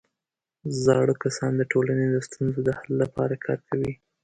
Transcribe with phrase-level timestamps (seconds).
[0.83, 3.91] زاړه کسان د ټولنې د ستونزو د حل لپاره کار کوي